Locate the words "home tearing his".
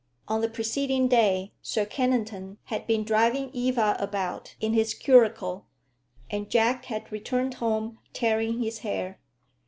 7.61-8.79